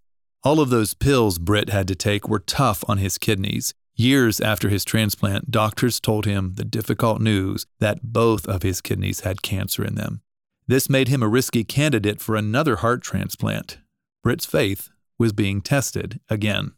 All 0.43 0.59
of 0.59 0.69
those 0.69 0.93
pills 0.93 1.37
Britt 1.37 1.69
had 1.69 1.87
to 1.89 1.95
take 1.95 2.27
were 2.27 2.39
tough 2.39 2.83
on 2.87 2.97
his 2.97 3.17
kidneys. 3.17 3.73
Years 3.97 4.41
after 4.41 4.67
his 4.67 4.83
transplant, 4.83 5.51
doctors 5.51 6.01
told 6.01 6.25
him 6.25 6.55
the 6.55 6.65
difficult 6.65 7.21
news 7.21 7.65
that 7.79 8.03
both 8.03 8.45
of 8.45 8.61
his 8.61 8.81
kidneys 8.81 9.21
had 9.21 9.41
cancer 9.41 9.85
in 9.85 9.95
them. 9.95 10.21
This 10.67 10.89
made 10.89 11.07
him 11.07 11.23
a 11.23 11.29
risky 11.29 11.63
candidate 11.63 12.19
for 12.19 12.35
another 12.35 12.77
heart 12.77 13.01
transplant. 13.01 13.77
Britt's 14.21 14.45
faith 14.45 14.89
was 15.17 15.31
being 15.31 15.61
tested 15.61 16.19
again. 16.29 16.73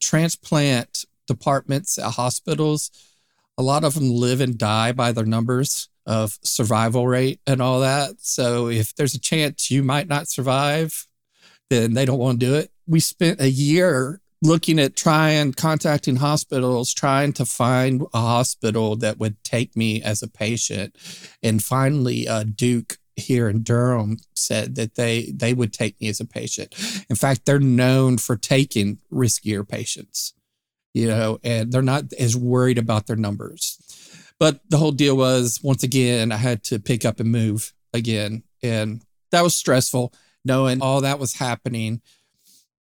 Transplant 0.00 1.04
departments 1.28 1.98
at 1.98 2.14
hospitals, 2.14 2.90
a 3.56 3.62
lot 3.62 3.84
of 3.84 3.94
them 3.94 4.10
live 4.10 4.40
and 4.40 4.58
die 4.58 4.90
by 4.90 5.12
their 5.12 5.24
numbers 5.24 5.88
of 6.04 6.36
survival 6.42 7.06
rate 7.06 7.40
and 7.46 7.62
all 7.62 7.78
that. 7.80 8.16
So 8.18 8.68
if 8.68 8.92
there's 8.94 9.14
a 9.14 9.20
chance 9.20 9.70
you 9.70 9.84
might 9.84 10.08
not 10.08 10.28
survive, 10.28 11.06
then 11.70 11.94
they 11.94 12.04
don't 12.04 12.18
want 12.18 12.40
to 12.40 12.46
do 12.46 12.54
it 12.54 12.72
we 12.86 13.00
spent 13.00 13.40
a 13.40 13.50
year 13.50 14.20
looking 14.42 14.78
at 14.78 14.96
trying 14.96 15.52
contacting 15.52 16.16
hospitals 16.16 16.92
trying 16.92 17.32
to 17.32 17.44
find 17.44 18.02
a 18.12 18.20
hospital 18.20 18.96
that 18.96 19.18
would 19.18 19.42
take 19.44 19.76
me 19.76 20.02
as 20.02 20.22
a 20.22 20.28
patient. 20.28 20.96
And 21.42 21.62
finally 21.62 22.28
uh, 22.28 22.44
duke 22.44 22.98
here 23.18 23.48
in 23.48 23.62
durham 23.62 24.18
said 24.34 24.74
that 24.74 24.94
they 24.94 25.32
they 25.34 25.54
would 25.54 25.72
take 25.72 25.98
me 26.00 26.08
as 26.08 26.20
a 26.20 26.26
patient. 26.26 26.74
In 27.08 27.16
fact 27.16 27.46
they're 27.46 27.58
known 27.58 28.18
for 28.18 28.36
taking 28.36 28.98
riskier 29.12 29.66
patients 29.66 30.34
you 30.92 31.08
know 31.08 31.38
and 31.42 31.72
they're 31.72 31.82
not 31.82 32.12
as 32.18 32.36
worried 32.36 32.78
about 32.78 33.06
their 33.06 33.16
numbers. 33.16 33.78
But 34.38 34.60
the 34.68 34.76
whole 34.76 34.92
deal 34.92 35.16
was 35.16 35.60
once 35.62 35.82
again 35.82 36.30
i 36.30 36.36
had 36.36 36.62
to 36.64 36.78
pick 36.78 37.04
up 37.04 37.20
and 37.20 37.32
move 37.32 37.72
again. 37.94 38.42
And 38.62 39.02
that 39.30 39.42
was 39.42 39.54
stressful 39.54 40.12
knowing 40.44 40.80
all 40.80 41.00
that 41.00 41.18
was 41.18 41.34
happening 41.34 42.00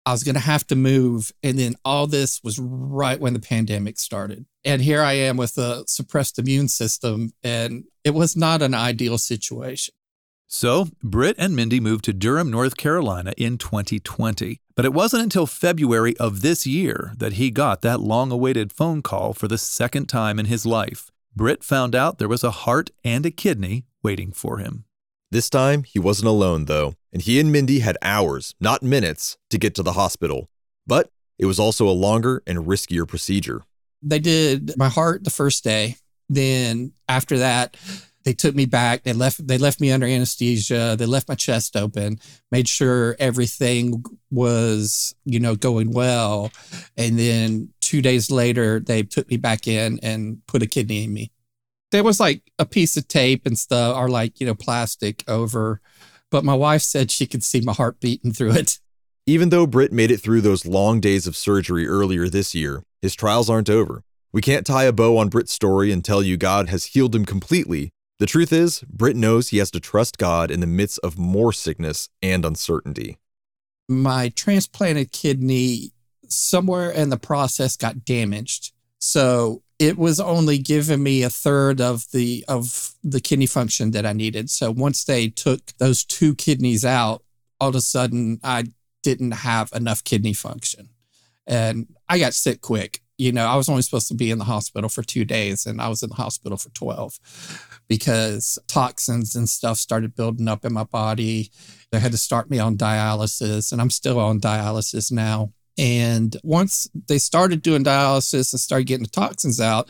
I 0.06 0.12
was 0.12 0.24
going 0.24 0.36
to 0.36 0.42
have 0.42 0.68
to 0.68 0.76
move. 0.76 1.32
And 1.42 1.58
then 1.58 1.76
all 1.84 2.08
this 2.08 2.42
was 2.44 2.60
right 2.60 3.20
when 3.20 3.34
the 3.34 3.40
pandemic 3.40 3.98
started. 3.98 4.46
And 4.64 4.82
here 4.82 5.02
I 5.02 5.14
am 5.14 5.38
with 5.38 5.58
a 5.58 5.84
suppressed 5.88 6.38
immune 6.38 6.68
system. 6.68 7.34
And 7.44 7.86
it 8.04 8.14
was 8.14 8.36
not 8.36 8.62
an 8.62 8.74
ideal 8.74 9.18
situation. 9.18 9.94
So, 10.48 10.90
Britt 11.02 11.36
and 11.40 11.56
Mindy 11.56 11.80
moved 11.80 12.06
to 12.06 12.14
Durham, 12.14 12.52
North 12.52 12.78
Carolina 12.78 13.34
in 13.36 13.58
2020. 13.58 14.62
But 14.76 14.86
it 14.86 14.94
wasn't 14.94 15.24
until 15.24 15.48
February 15.48 16.16
of 16.18 16.42
this 16.42 16.68
year 16.68 17.14
that 17.18 17.34
he 17.34 17.50
got 17.50 17.82
that 17.82 18.00
long 18.00 18.32
awaited 18.32 18.72
phone 18.72 19.02
call 19.02 19.34
for 19.34 19.48
the 19.48 19.58
second 19.58 20.06
time 20.06 20.38
in 20.38 20.46
his 20.46 20.66
life. 20.66 21.10
Britt 21.36 21.64
found 21.64 21.96
out 21.96 22.20
there 22.20 22.28
was 22.28 22.44
a 22.44 22.52
heart 22.52 22.92
and 23.04 23.26
a 23.26 23.32
kidney 23.32 23.86
waiting 24.04 24.32
for 24.32 24.60
him. 24.60 24.86
This 25.32 25.50
time, 25.50 25.84
he 25.84 25.98
wasn't 25.98 26.28
alone, 26.28 26.66
though 26.66 26.96
and 27.15 27.22
he 27.22 27.39
and 27.39 27.50
Mindy 27.50 27.79
had 27.79 27.98
hours, 28.01 28.55
not 28.60 28.84
minutes, 28.84 29.38
to 29.50 29.57
get 29.57 29.74
to 29.75 29.84
the 29.84 29.93
hospital. 29.93 30.50
But 30.86 31.10
it 31.39 31.45
was 31.45 31.60
also 31.60 31.88
a 31.88 31.95
longer 31.95 32.43
and 32.45 32.60
riskier 32.60 33.07
procedure. 33.07 33.63
They 34.01 34.19
did 34.19 34.74
my 34.75 34.89
heart 34.89 35.24
the 35.24 35.29
first 35.29 35.63
day. 35.63 35.95
Then 36.27 36.91
after 37.07 37.38
that, 37.38 37.77
they 38.25 38.34
took 38.34 38.53
me 38.53 38.65
back. 38.65 39.03
They 39.03 39.13
left 39.13 39.48
they 39.48 39.57
left 39.57 39.79
me 39.79 39.93
under 39.93 40.05
anesthesia. 40.05 40.98
They 41.00 41.05
left 41.05 41.29
my 41.29 41.36
chest 41.36 41.77
open, 41.77 42.19
made 42.51 42.67
sure 42.67 43.15
everything 43.17 44.03
was, 44.29 45.15
you 45.24 45.39
know, 45.39 45.55
going 45.55 45.91
well. 45.93 46.51
And 46.98 47.17
then 47.17 47.69
2 47.79 48.01
days 48.01 48.29
later, 48.29 48.81
they 48.81 49.03
took 49.03 49.29
me 49.29 49.38
back 49.38 49.67
in 49.67 50.00
and 50.03 50.45
put 50.48 50.63
a 50.63 50.67
kidney 50.67 51.05
in 51.05 51.13
me. 51.13 51.31
There 51.91 52.03
was 52.03 52.19
like 52.19 52.41
a 52.60 52.65
piece 52.65 52.98
of 52.98 53.07
tape 53.07 53.45
and 53.45 53.57
stuff 53.57 53.95
or 53.95 54.10
like, 54.10 54.41
you 54.41 54.45
know, 54.45 54.55
plastic 54.55 55.24
over 55.29 55.79
but 56.36 56.44
my 56.44 56.54
wife 56.54 56.82
said 56.82 57.10
she 57.10 57.25
could 57.25 57.46
see 57.46 57.62
my 57.62 57.72
heart 57.72 58.01
beating 58.01 58.34
through 58.34 58.51
it. 58.51 58.80
Even 59.25 59.51
though 59.51 59.65
Britt 59.65 59.94
made 59.94 60.12
it 60.12 60.18
through 60.18 60.42
those 60.42 60.65
long 60.65 61.00
days 61.00 61.27
of 61.27 61.38
surgery 61.38 61.88
earlier 61.88 62.27
this 62.27 62.54
year, 62.54 62.84
his 63.01 63.15
trials 63.15 63.50
aren't 63.50 63.70
over. 63.70 64.04
We 64.34 64.42
can't 64.42 64.65
tie 64.65 64.84
a 64.84 64.92
bow 64.92 65.18
on 65.18 65.30
Britt's 65.30 65.54
story 65.54 65.94
and 65.94 66.04
tell 66.04 66.22
you 66.22 66.36
God 66.36 66.68
has 66.68 66.88
healed 66.88 67.15
him 67.15 67.24
completely. 67.24 67.89
The 68.20 68.25
truth 68.25 68.51
is, 68.51 68.82
Britt 68.82 69.15
knows 69.15 69.48
he 69.48 69.60
has 69.60 69.72
to 69.72 69.80
trust 69.80 70.18
God 70.18 70.51
in 70.51 70.60
the 70.60 70.68
midst 70.68 71.00
of 71.04 71.18
more 71.18 71.54
sickness 71.54 72.10
and 72.22 72.44
uncertainty. 72.44 73.18
My 73.88 74.27
transplanted 74.27 75.13
kidney, 75.13 75.94
somewhere 76.27 76.92
in 76.92 77.12
the 77.12 77.18
process, 77.18 77.77
got 77.77 78.04
damaged. 78.04 78.74
So 79.00 79.64
it 79.78 79.98
was 79.98 80.20
only 80.20 80.58
giving 80.58 81.04
me 81.04 81.24
a 81.24 81.30
third 81.30 81.82
of 81.82 82.06
the 82.12 82.46
of 82.48 82.94
the 83.04 83.20
kidney 83.20 83.46
function 83.46 83.92
that 83.92 84.06
I 84.06 84.14
needed. 84.14 84.50
So 84.50 84.72
once 84.72 85.04
they 85.04 85.28
took 85.28 85.74
those 85.78 86.06
two 86.06 86.36
kidneys 86.36 86.86
out, 86.86 87.24
all 87.60 87.70
of 87.70 87.75
a 87.75 87.82
sudden 87.82 88.40
I 88.44 88.66
didn't 89.04 89.32
have 89.32 89.70
enough 89.74 90.04
kidney 90.04 90.34
function. 90.34 90.90
And 91.46 91.88
I 92.10 92.18
got 92.20 92.34
sick 92.34 92.62
quick. 92.62 93.02
You 93.18 93.32
know, 93.32 93.46
I 93.46 93.56
was 93.56 93.70
only 93.70 93.82
supposed 93.82 94.08
to 94.10 94.16
be 94.16 94.32
in 94.32 94.40
the 94.40 94.46
hospital 94.46 94.90
for 94.90 95.04
two 95.04 95.24
days 95.25 95.66
and 95.66 95.80
I 95.80 95.88
was 95.88 96.04
in 96.04 96.10
the 96.10 96.16
hospital 96.16 96.58
for 96.58 96.70
12 96.70 97.20
because 97.88 98.58
toxins 98.68 99.36
and 99.36 99.48
stuff 99.48 99.78
started 99.78 100.16
building 100.16 100.48
up 100.48 100.66
in 100.66 100.74
my 100.74 100.84
body. 100.84 101.52
They 101.92 102.00
had 102.00 102.12
to 102.12 102.18
start 102.18 102.50
me 102.50 102.60
on 102.60 102.78
dialysis 102.78 103.72
and 103.72 103.80
I'm 103.80 103.90
still 103.90 104.20
on 104.20 104.42
dialysis 104.42 105.12
now. 105.12 105.54
And 105.77 106.36
once 106.44 106.89
they 107.08 107.17
started 107.17 107.62
doing 107.62 107.84
dialysis 107.84 108.53
and 108.53 108.60
started 108.60 108.88
getting 108.88 109.03
the 109.03 109.10
toxins 109.10 109.60
out, 109.60 109.89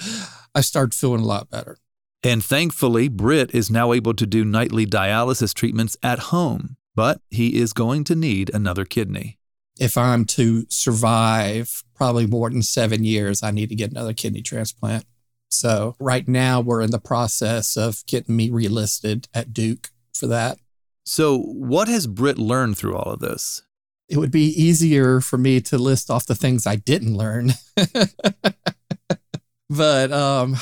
I 0.56 0.62
started 0.62 0.94
feeling 0.94 1.22
a 1.22 1.26
lot 1.26 1.50
better. 1.50 1.78
And 2.24 2.44
thankfully, 2.44 3.08
Britt 3.08 3.54
is 3.54 3.70
now 3.70 3.94
able 3.94 4.16
to 4.16 4.26
do 4.26 4.44
nightly 4.44 4.88
dialysis 4.88 5.54
treatments 5.54 5.96
at 6.02 6.18
home, 6.18 6.76
but 6.96 7.22
he 7.30 7.60
is 7.60 7.72
going 7.72 8.04
to 8.06 8.16
need 8.16 8.50
another 8.54 8.84
kidney. 8.84 9.38
If 9.80 9.96
I'm 9.96 10.26
to 10.26 10.66
survive 10.70 11.84
probably 11.94 12.26
more 12.26 12.50
than 12.50 12.64
seven 12.64 13.04
years, 13.04 13.44
I 13.44 13.52
need 13.52 13.70
to 13.70 13.76
get 13.76 13.92
another 13.92 14.14
kidney 14.14 14.42
transplant. 14.42 15.06
So, 15.50 15.96
right 16.00 16.28
now, 16.28 16.62
we're 16.62 16.82
in 16.82 16.92
the 16.92 17.00
process 17.00 17.78
of 17.78 18.04
getting 18.08 18.36
me 18.36 18.50
relisted 18.50 19.28
at 19.34 19.54
Duke 19.54 19.92
for 20.14 20.28
that. 20.28 20.58
So, 21.06 21.38
what 21.38 21.88
has 21.88 22.08
Britt 22.08 22.40
learned 22.40 22.78
through 22.78 22.96
all 22.96 23.14
of 23.14 23.20
this? 23.20 23.62
It 24.10 24.18
would 24.18 24.32
be 24.32 24.48
easier 24.50 25.22
for 25.22 25.38
me 25.38 25.62
to 25.62 25.78
list 25.78 26.10
off 26.10 26.26
the 26.26 26.36
things 26.36 26.68
I 26.68 26.76
didn't 26.76 27.18
learn. 27.18 27.52
but 29.70 30.12
um, 30.12 30.58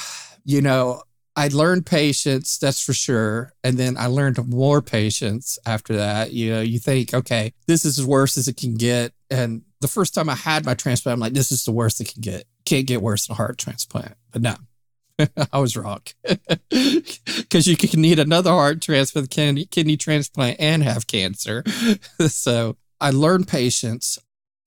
you 0.45 0.61
know, 0.61 1.03
I 1.35 1.47
learned 1.47 1.85
patience, 1.85 2.57
that's 2.57 2.83
for 2.83 2.93
sure. 2.93 3.53
And 3.63 3.77
then 3.77 3.97
I 3.97 4.05
learned 4.05 4.47
more 4.47 4.81
patience 4.81 5.57
after 5.65 5.95
that. 5.95 6.31
You 6.31 6.53
know, 6.53 6.61
you 6.61 6.79
think, 6.79 7.13
okay, 7.13 7.53
this 7.65 7.85
is 7.85 7.97
as 7.97 8.05
worse 8.05 8.37
as 8.37 8.47
it 8.47 8.57
can 8.57 8.75
get. 8.75 9.13
And 9.31 9.63
the 9.81 9.87
first 9.87 10.13
time 10.13 10.29
I 10.29 10.35
had 10.35 10.63
my 10.65 10.75
transplant, 10.75 11.15
I'm 11.15 11.19
like, 11.19 11.33
this 11.33 11.51
is 11.51 11.65
the 11.65 11.71
worst 11.71 11.99
it 12.01 12.13
can 12.13 12.21
get. 12.21 12.45
Can't 12.65 12.85
get 12.85 13.01
worse 13.01 13.27
than 13.27 13.33
a 13.33 13.37
heart 13.37 13.57
transplant. 13.57 14.13
But 14.31 14.43
no, 14.43 14.55
I 15.51 15.59
was 15.59 15.75
wrong. 15.75 16.01
Because 16.69 17.67
you 17.67 17.77
can 17.77 18.01
need 18.01 18.17
another 18.17 18.49
heart 18.49 18.81
transplant, 18.81 19.29
kidney, 19.29 19.65
kidney 19.65 19.95
transplant, 19.95 20.59
and 20.59 20.81
have 20.81 21.05
cancer. 21.05 21.63
so 22.27 22.77
I 23.03 23.09
learned 23.09 23.49
patience. 23.49 24.17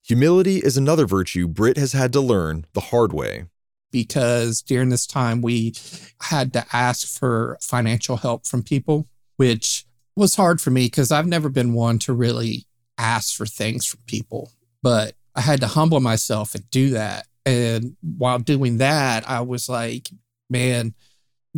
Humility 0.05 0.59
is 0.59 0.77
another 0.77 1.07
virtue 1.07 1.49
Britt 1.49 1.79
has 1.79 1.95
had 1.95 2.13
to 2.13 2.21
learn 2.21 2.67
the 2.75 2.83
hard 2.83 3.15
way. 3.15 3.47
Because 3.91 4.61
during 4.61 4.91
this 4.91 5.07
time, 5.07 5.41
we 5.41 5.75
had 6.21 6.53
to 6.53 6.67
ask 6.71 7.09
for 7.09 7.57
financial 7.63 8.19
help 8.19 8.47
from 8.47 8.63
people, 8.63 9.09
which 9.39 9.87
was 10.17 10.37
hard 10.37 10.61
for 10.61 10.69
me 10.69 10.85
because 10.85 11.11
I've 11.11 11.27
never 11.27 11.49
been 11.49 11.73
one 11.73 11.99
to 12.01 12.13
really 12.13 12.67
ask 12.99 13.35
for 13.35 13.47
things 13.47 13.87
from 13.87 14.01
people. 14.07 14.53
But 14.83 15.15
I 15.35 15.41
had 15.41 15.61
to 15.61 15.67
humble 15.67 16.01
myself 16.01 16.55
and 16.55 16.69
do 16.69 16.91
that. 16.91 17.27
And 17.47 17.97
while 18.03 18.39
doing 18.39 18.77
that, 18.77 19.27
I 19.27 19.41
was 19.41 19.67
like, 19.67 20.11
man, 20.51 20.93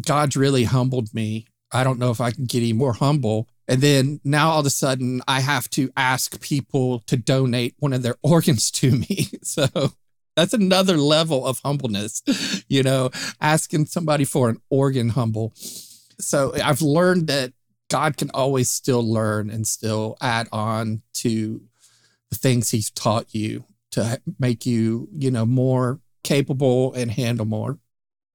God's 0.01 0.37
really 0.37 0.63
humbled 0.63 1.13
me. 1.13 1.47
I 1.73 1.83
don't 1.83 1.99
know 1.99 2.13
if 2.13 2.21
I 2.21 2.31
can 2.31 2.45
get 2.45 2.59
any 2.59 2.73
more 2.73 2.93
humble. 2.93 3.49
And 3.69 3.83
then 3.83 4.21
now 4.25 4.51
all 4.51 4.61
of 4.61 4.67
a 4.67 4.71
sudden 4.71 5.21
I 5.29 5.41
have 5.41 5.69
to 5.71 5.91
ask 5.97 6.41
people 6.41 7.01
to 7.01 7.17
donate 7.17 7.75
one 7.79 7.93
of 7.93 8.03
their 8.03 8.17
organs 8.23 8.71
to 8.73 8.91
me. 8.93 9.29
So 9.43 9.67
That's 10.37 10.53
another 10.53 10.97
level 10.97 11.45
of 11.45 11.59
humbleness, 11.65 12.23
you 12.69 12.83
know, 12.83 13.11
asking 13.41 13.87
somebody 13.87 14.25
for 14.25 14.49
an 14.49 14.61
organ 14.71 15.11
humble. 15.11 15.53
So 16.21 16.53
I've 16.63 16.83
learned 16.83 17.27
that 17.27 17.53
God 17.91 18.17
can 18.17 18.31
always 18.33 18.71
still 18.71 19.03
learn 19.03 19.51
and 19.51 19.67
still 19.67 20.17
add 20.21 20.49
on 20.53 21.03
to 21.15 21.63
the 22.31 22.37
things 22.37 22.71
he's 22.71 22.91
taught 22.91 23.35
you 23.35 23.65
to 23.93 24.21
make 24.39 24.67
you, 24.67 25.09
you 25.17 25.31
know, 25.31 25.47
more 25.47 26.01
capable 26.23 26.93
and 26.93 27.11
handle 27.11 27.47
more. 27.47 27.79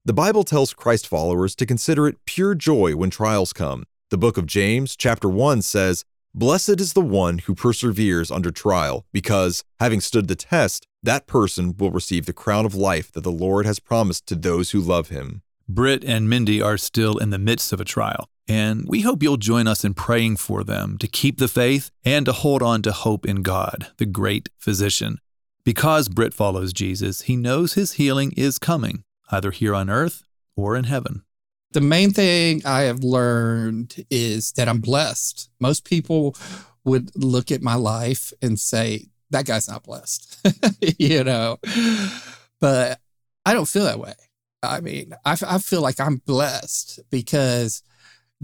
The 0.04 0.14
Bible 0.14 0.44
tells 0.44 0.74
Christ 0.74 1.08
followers 1.08 1.56
to 1.56 1.66
consider 1.66 2.08
it 2.08 2.26
pure 2.26 2.56
joy 2.56 2.96
when 2.96 3.12
trials 3.12 3.54
come. 3.54 3.86
The 4.14 4.18
book 4.20 4.38
of 4.38 4.46
James, 4.46 4.96
chapter 4.96 5.28
1 5.28 5.64
says, 5.64 6.06
Blessed 6.36 6.80
is 6.80 6.94
the 6.94 7.02
one 7.02 7.40
who 7.40 7.56
perseveres 7.56 8.30
under 8.30 8.52
trial, 8.52 9.08
because, 9.12 9.64
having 9.80 10.02
stood 10.02 10.28
the 10.28 10.36
test, 10.36 10.86
that 11.02 11.26
person 11.26 11.76
will 11.80 11.90
receive 11.90 12.28
the 12.28 12.32
crown 12.32 12.64
of 12.64 12.76
life 12.76 13.12
that 13.14 13.24
the 13.24 13.32
Lord 13.32 13.66
has 13.66 13.80
promised 13.80 14.28
to 14.28 14.36
those 14.36 14.70
who 14.70 14.80
love 14.80 15.10
him. 15.10 15.42
Britt 15.68 16.04
and 16.04 16.30
Mindy 16.30 16.62
are 16.62 16.78
still 16.78 17.18
in 17.18 17.32
the 17.32 17.40
midst 17.40 17.74
of 17.74 17.82
a 17.82 17.86
trial, 17.86 18.28
and 18.48 18.86
we 18.88 19.02
hope 19.02 19.24
you'll 19.24 19.38
join 19.38 19.68
us 19.68 19.84
in 19.84 19.96
praying 19.96 20.38
for 20.38 20.64
them 20.64 21.00
to 21.00 21.08
keep 21.08 21.40
the 21.40 21.48
faith 21.48 21.90
and 22.06 22.28
to 22.28 22.34
hold 22.34 22.62
on 22.62 22.84
to 22.84 22.92
hope 22.92 23.26
in 23.26 23.42
God, 23.42 23.88
the 23.98 24.06
great 24.06 24.48
physician. 24.60 25.18
Because 25.64 26.08
Britt 26.08 26.36
follows 26.36 26.72
Jesus, 26.72 27.22
he 27.22 27.36
knows 27.36 27.74
his 27.74 27.94
healing 27.94 28.32
is 28.38 28.60
coming, 28.60 29.06
either 29.32 29.50
here 29.50 29.74
on 29.74 29.90
earth 29.90 30.22
or 30.56 30.76
in 30.76 30.84
heaven. 30.84 31.24
The 31.74 31.82
main 31.82 32.12
thing 32.12 32.62
I 32.66 32.82
have 32.82 33.04
learned 33.04 34.06
is 34.10 34.52
that 34.54 34.70
I'm 34.70 34.80
blessed. 34.80 35.50
Most 35.60 35.86
people 35.86 36.36
would 36.84 37.12
look 37.16 37.52
at 37.52 37.62
my 37.62 37.76
life 37.76 38.32
and 38.42 38.60
say, 38.60 39.08
that 39.32 39.46
guy's 39.46 39.68
not 39.68 39.84
blessed, 39.84 40.48
you 41.00 41.24
know, 41.24 41.58
but 42.60 43.00
I 43.46 43.54
don't 43.54 43.68
feel 43.68 43.86
that 43.86 44.00
way. 44.00 44.14
I 44.62 44.80
mean, 44.80 45.14
I, 45.26 45.36
I 45.46 45.58
feel 45.58 45.82
like 45.82 46.00
I'm 46.00 46.18
blessed 46.18 47.00
because 47.10 47.82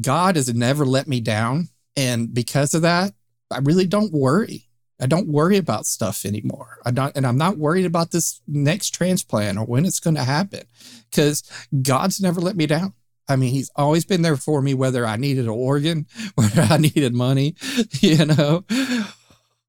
God 0.02 0.36
has 0.36 0.54
never 0.54 0.86
let 0.86 1.08
me 1.08 1.22
down. 1.22 1.70
And 1.96 2.34
because 2.34 2.74
of 2.74 2.82
that, 2.82 3.14
I 3.52 3.60
really 3.60 3.86
don't 3.86 4.12
worry. 4.12 4.66
I 5.00 5.06
don't 5.06 5.28
worry 5.28 5.58
about 5.58 5.86
stuff 5.86 6.26
anymore. 6.26 6.80
I 6.86 6.92
don't, 6.92 7.16
and 7.16 7.26
I'm 7.26 7.38
not 7.38 7.58
worried 7.58 7.86
about 7.86 8.12
this 8.12 8.42
next 8.48 8.90
transplant 8.90 9.58
or 9.58 9.66
when 9.66 9.86
it's 9.86 10.00
going 10.00 10.16
to 10.16 10.24
happen 10.24 10.64
because 11.10 11.44
God's 11.82 12.20
never 12.20 12.42
let 12.42 12.58
me 12.58 12.66
down. 12.66 12.94
I 13.30 13.36
mean, 13.36 13.52
he's 13.52 13.72
always 13.76 14.06
been 14.06 14.24
there 14.24 14.36
for 14.36 14.62
me, 14.62 14.74
whether 14.74 15.06
I 15.06 15.16
needed 15.16 15.46
an 15.46 15.52
organ, 15.52 16.08
whether 16.36 16.62
I 16.62 16.78
needed 16.78 17.14
money, 17.14 17.56
you 18.02 18.26
know, 18.26 18.66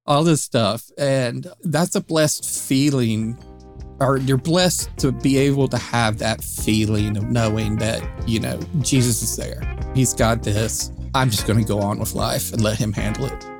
all 0.06 0.24
this 0.24 0.42
stuff. 0.42 0.90
And 0.98 1.46
that's 1.62 1.94
a 1.94 2.00
blessed 2.00 2.48
feeling 2.48 3.38
or 4.00 4.16
you're 4.16 4.38
blessed 4.38 4.88
to 4.96 5.12
be 5.12 5.36
able 5.36 5.68
to 5.68 5.76
have 5.76 6.18
that 6.18 6.42
feeling 6.42 7.18
of 7.18 7.24
knowing 7.24 7.76
that, 7.76 8.02
you 8.26 8.40
know, 8.40 8.58
Jesus 8.80 9.22
is 9.22 9.36
there. 9.36 9.62
He's 9.94 10.14
got 10.14 10.42
this. 10.42 10.90
I'm 11.14 11.28
just 11.28 11.46
going 11.46 11.58
to 11.58 11.68
go 11.68 11.80
on 11.80 11.98
with 11.98 12.14
life 12.14 12.52
and 12.52 12.62
let 12.62 12.78
him 12.78 12.94
handle 12.94 13.26
it. 13.26 13.59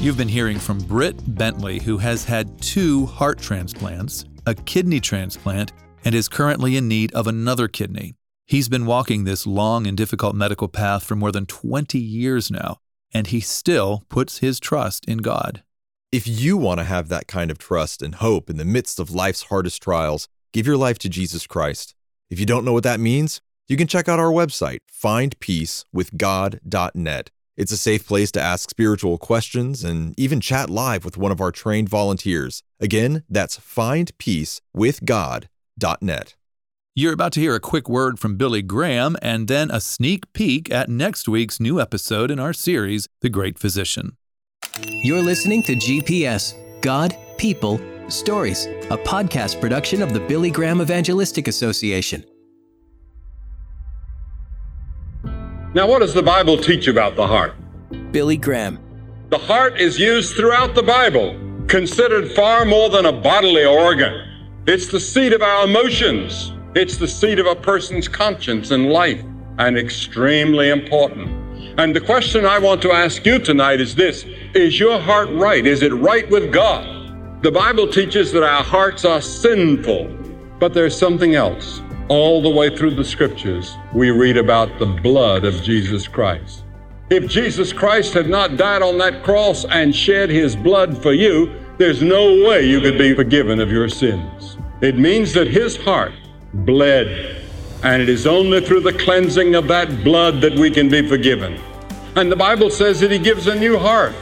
You've 0.00 0.16
been 0.16 0.28
hearing 0.28 0.58
from 0.58 0.78
Britt 0.78 1.36
Bentley, 1.36 1.78
who 1.78 1.98
has 1.98 2.24
had 2.24 2.58
two 2.62 3.04
heart 3.04 3.38
transplants, 3.38 4.24
a 4.46 4.54
kidney 4.54 4.98
transplant, 4.98 5.74
and 6.06 6.14
is 6.14 6.26
currently 6.26 6.78
in 6.78 6.88
need 6.88 7.12
of 7.12 7.26
another 7.26 7.68
kidney. 7.68 8.14
He's 8.46 8.70
been 8.70 8.86
walking 8.86 9.24
this 9.24 9.46
long 9.46 9.86
and 9.86 9.98
difficult 9.98 10.34
medical 10.34 10.68
path 10.68 11.02
for 11.02 11.16
more 11.16 11.30
than 11.30 11.44
20 11.44 11.98
years 11.98 12.50
now, 12.50 12.78
and 13.12 13.26
he 13.26 13.40
still 13.40 14.04
puts 14.08 14.38
his 14.38 14.58
trust 14.58 15.04
in 15.04 15.18
God. 15.18 15.62
If 16.10 16.26
you 16.26 16.56
want 16.56 16.80
to 16.80 16.84
have 16.84 17.10
that 17.10 17.26
kind 17.26 17.50
of 17.50 17.58
trust 17.58 18.00
and 18.00 18.14
hope 18.14 18.48
in 18.48 18.56
the 18.56 18.64
midst 18.64 19.00
of 19.00 19.10
life's 19.10 19.42
hardest 19.42 19.82
trials, 19.82 20.28
give 20.54 20.66
your 20.66 20.78
life 20.78 20.98
to 21.00 21.10
Jesus 21.10 21.46
Christ. 21.46 21.94
If 22.30 22.40
you 22.40 22.46
don't 22.46 22.64
know 22.64 22.72
what 22.72 22.84
that 22.84 23.00
means, 23.00 23.42
you 23.68 23.76
can 23.76 23.86
check 23.86 24.08
out 24.08 24.18
our 24.18 24.32
website, 24.32 24.78
findpeacewithgod.net. 24.90 27.30
It's 27.60 27.72
a 27.72 27.76
safe 27.76 28.08
place 28.08 28.32
to 28.32 28.40
ask 28.40 28.70
spiritual 28.70 29.18
questions 29.18 29.84
and 29.84 30.18
even 30.18 30.40
chat 30.40 30.70
live 30.70 31.04
with 31.04 31.18
one 31.18 31.30
of 31.30 31.42
our 31.42 31.52
trained 31.52 31.90
volunteers. 31.90 32.62
Again, 32.80 33.22
that's 33.28 33.58
findpeacewithgod.net. 33.58 36.36
You're 36.94 37.12
about 37.12 37.32
to 37.32 37.40
hear 37.40 37.54
a 37.54 37.60
quick 37.60 37.86
word 37.86 38.18
from 38.18 38.38
Billy 38.38 38.62
Graham 38.62 39.14
and 39.20 39.46
then 39.46 39.70
a 39.70 39.78
sneak 39.78 40.32
peek 40.32 40.72
at 40.72 40.88
next 40.88 41.28
week's 41.28 41.60
new 41.60 41.78
episode 41.78 42.30
in 42.30 42.38
our 42.38 42.54
series, 42.54 43.08
The 43.20 43.28
Great 43.28 43.58
Physician. 43.58 44.16
You're 45.02 45.20
listening 45.20 45.62
to 45.64 45.76
GPS 45.76 46.54
God, 46.80 47.14
People, 47.36 47.78
Stories, 48.08 48.64
a 48.64 48.96
podcast 48.96 49.60
production 49.60 50.00
of 50.00 50.14
the 50.14 50.20
Billy 50.20 50.50
Graham 50.50 50.80
Evangelistic 50.80 51.46
Association. 51.46 52.24
Now, 55.72 55.86
what 55.86 56.00
does 56.00 56.14
the 56.14 56.22
Bible 56.22 56.58
teach 56.58 56.88
about 56.88 57.14
the 57.14 57.28
heart? 57.28 57.54
Billy 58.10 58.36
Graham. 58.36 58.80
The 59.28 59.38
heart 59.38 59.80
is 59.80 60.00
used 60.00 60.34
throughout 60.34 60.74
the 60.74 60.82
Bible, 60.82 61.38
considered 61.68 62.32
far 62.32 62.64
more 62.64 62.90
than 62.90 63.06
a 63.06 63.12
bodily 63.12 63.64
organ. 63.64 64.26
It's 64.66 64.88
the 64.88 64.98
seat 64.98 65.32
of 65.32 65.42
our 65.42 65.66
emotions. 65.66 66.52
It's 66.74 66.96
the 66.96 67.06
seat 67.06 67.38
of 67.38 67.46
a 67.46 67.54
person's 67.54 68.08
conscience 68.08 68.72
and 68.72 68.90
life, 68.90 69.22
and 69.58 69.78
extremely 69.78 70.70
important. 70.70 71.30
And 71.78 71.94
the 71.94 72.00
question 72.00 72.44
I 72.44 72.58
want 72.58 72.82
to 72.82 72.90
ask 72.90 73.24
you 73.24 73.38
tonight 73.38 73.80
is 73.80 73.94
this 73.94 74.24
Is 74.54 74.80
your 74.80 74.98
heart 74.98 75.28
right? 75.30 75.64
Is 75.64 75.82
it 75.82 75.92
right 75.92 76.28
with 76.30 76.52
God? 76.52 77.44
The 77.44 77.52
Bible 77.52 77.86
teaches 77.86 78.32
that 78.32 78.42
our 78.42 78.64
hearts 78.64 79.04
are 79.04 79.20
sinful, 79.20 80.08
but 80.58 80.74
there's 80.74 80.98
something 80.98 81.36
else. 81.36 81.80
All 82.10 82.42
the 82.42 82.50
way 82.50 82.76
through 82.76 82.96
the 82.96 83.04
scriptures, 83.04 83.78
we 83.94 84.10
read 84.10 84.36
about 84.36 84.78
the 84.78 84.86
blood 84.86 85.44
of 85.44 85.62
Jesus 85.62 86.06
Christ. 86.06 86.64
If 87.08 87.26
Jesus 87.28 87.72
Christ 87.72 88.12
had 88.12 88.28
not 88.28 88.56
died 88.56 88.82
on 88.82 88.98
that 88.98 89.22
cross 89.22 89.64
and 89.64 89.94
shed 89.94 90.28
his 90.28 90.54
blood 90.54 91.00
for 91.00 91.12
you, 91.12 91.54
there's 91.78 92.02
no 92.02 92.46
way 92.46 92.66
you 92.66 92.80
could 92.80 92.98
be 92.98 93.14
forgiven 93.14 93.60
of 93.60 93.70
your 93.70 93.88
sins. 93.88 94.58
It 94.82 94.98
means 94.98 95.32
that 95.34 95.46
his 95.46 95.76
heart 95.76 96.12
bled. 96.52 97.42
And 97.84 98.02
it 98.02 98.08
is 98.08 98.26
only 98.26 98.60
through 98.60 98.80
the 98.80 98.92
cleansing 98.92 99.54
of 99.54 99.68
that 99.68 100.04
blood 100.04 100.40
that 100.40 100.54
we 100.58 100.70
can 100.70 100.88
be 100.88 101.06
forgiven. 101.06 101.60
And 102.16 102.30
the 102.30 102.36
Bible 102.36 102.70
says 102.70 102.98
that 103.00 103.12
He 103.12 103.20
gives 103.20 103.46
a 103.46 103.54
new 103.54 103.78
heart. 103.78 104.14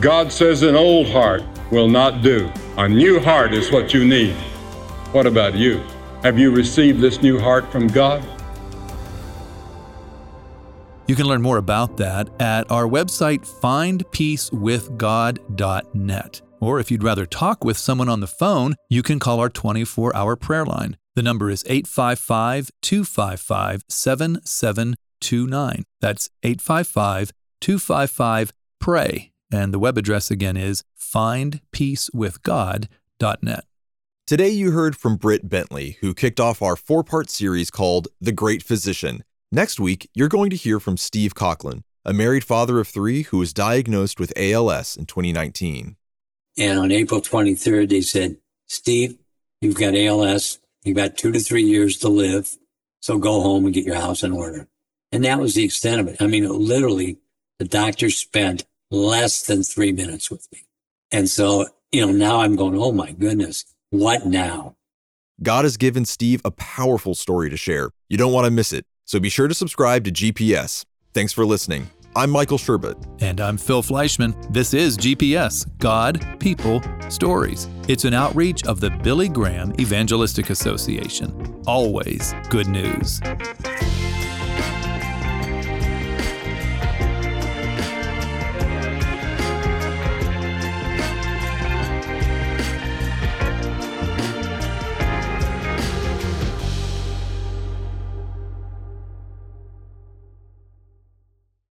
God 0.00 0.32
says 0.32 0.62
an 0.62 0.76
old 0.76 1.08
heart 1.08 1.42
will 1.72 1.88
not 1.88 2.22
do. 2.22 2.50
A 2.78 2.88
new 2.88 3.18
heart 3.18 3.52
is 3.52 3.72
what 3.72 3.92
you 3.92 4.04
need. 4.04 4.34
What 5.10 5.26
about 5.26 5.54
you? 5.54 5.84
Have 6.22 6.38
you 6.38 6.52
received 6.52 7.00
this 7.00 7.20
new 7.20 7.40
heart 7.40 7.72
from 7.72 7.88
God? 7.88 8.24
You 11.08 11.16
can 11.16 11.26
learn 11.26 11.42
more 11.42 11.56
about 11.56 11.96
that 11.96 12.28
at 12.40 12.70
our 12.70 12.86
website, 12.86 13.40
findpeacewithgod.net. 13.40 16.40
Or 16.60 16.78
if 16.78 16.92
you'd 16.92 17.02
rather 17.02 17.26
talk 17.26 17.64
with 17.64 17.76
someone 17.76 18.08
on 18.08 18.20
the 18.20 18.28
phone, 18.28 18.76
you 18.88 19.02
can 19.02 19.18
call 19.18 19.40
our 19.40 19.48
24 19.48 20.14
hour 20.14 20.36
prayer 20.36 20.64
line. 20.64 20.96
The 21.16 21.22
number 21.22 21.50
is 21.50 21.64
855 21.66 22.70
255 22.80 23.82
7729. 23.88 25.84
That's 26.00 26.30
855 26.44 27.32
255 27.60 28.52
PRAY. 28.80 29.32
And 29.52 29.74
the 29.74 29.80
web 29.80 29.98
address 29.98 30.30
again 30.30 30.56
is 30.56 30.84
findpeacewithgod.net. 30.96 33.64
Today, 34.32 34.48
you 34.48 34.70
heard 34.70 34.96
from 34.96 35.16
Britt 35.16 35.50
Bentley, 35.50 35.98
who 36.00 36.14
kicked 36.14 36.40
off 36.40 36.62
our 36.62 36.74
four 36.74 37.04
part 37.04 37.28
series 37.28 37.70
called 37.70 38.08
The 38.18 38.32
Great 38.32 38.62
Physician. 38.62 39.24
Next 39.50 39.78
week, 39.78 40.08
you're 40.14 40.30
going 40.30 40.48
to 40.48 40.56
hear 40.56 40.80
from 40.80 40.96
Steve 40.96 41.34
Coughlin, 41.34 41.82
a 42.02 42.14
married 42.14 42.42
father 42.42 42.80
of 42.80 42.88
three 42.88 43.24
who 43.24 43.36
was 43.36 43.52
diagnosed 43.52 44.18
with 44.18 44.32
ALS 44.34 44.96
in 44.96 45.04
2019. 45.04 45.96
And 46.56 46.78
on 46.78 46.90
April 46.90 47.20
23rd, 47.20 47.90
they 47.90 48.00
said, 48.00 48.38
Steve, 48.68 49.18
you've 49.60 49.78
got 49.78 49.94
ALS. 49.94 50.60
You've 50.82 50.96
got 50.96 51.18
two 51.18 51.30
to 51.32 51.38
three 51.38 51.64
years 51.64 51.98
to 51.98 52.08
live. 52.08 52.56
So 53.00 53.18
go 53.18 53.42
home 53.42 53.66
and 53.66 53.74
get 53.74 53.84
your 53.84 54.00
house 54.00 54.22
in 54.22 54.32
order. 54.32 54.66
And 55.12 55.26
that 55.26 55.40
was 55.40 55.56
the 55.56 55.64
extent 55.64 56.00
of 56.00 56.08
it. 56.08 56.22
I 56.22 56.26
mean, 56.26 56.48
literally, 56.48 57.18
the 57.58 57.66
doctor 57.66 58.08
spent 58.08 58.64
less 58.90 59.42
than 59.44 59.62
three 59.62 59.92
minutes 59.92 60.30
with 60.30 60.50
me. 60.50 60.60
And 61.10 61.28
so, 61.28 61.66
you 61.90 62.06
know, 62.06 62.12
now 62.12 62.40
I'm 62.40 62.56
going, 62.56 62.78
oh 62.78 62.92
my 62.92 63.12
goodness, 63.12 63.66
what 63.92 64.24
now? 64.24 64.74
God 65.42 65.64
has 65.64 65.76
given 65.76 66.06
Steve 66.06 66.40
a 66.46 66.50
powerful 66.50 67.14
story 67.14 67.50
to 67.50 67.58
share. 67.58 67.90
You 68.08 68.16
don't 68.16 68.32
want 68.32 68.46
to 68.46 68.50
miss 68.50 68.72
it. 68.72 68.86
So 69.04 69.20
be 69.20 69.28
sure 69.28 69.48
to 69.48 69.54
subscribe 69.54 70.04
to 70.04 70.10
GPS. 70.10 70.86
Thanks 71.12 71.34
for 71.34 71.44
listening. 71.44 71.90
I'm 72.16 72.30
Michael 72.30 72.56
Sherbet. 72.56 72.96
And 73.20 73.38
I'm 73.38 73.58
Phil 73.58 73.82
Fleischman. 73.82 74.50
This 74.50 74.72
is 74.72 74.96
GPS 74.96 75.66
God, 75.76 76.26
People, 76.40 76.80
Stories. 77.10 77.68
It's 77.86 78.06
an 78.06 78.14
outreach 78.14 78.64
of 78.64 78.80
the 78.80 78.88
Billy 78.88 79.28
Graham 79.28 79.74
Evangelistic 79.78 80.48
Association. 80.48 81.62
Always 81.66 82.34
good 82.48 82.68
news. 82.68 83.20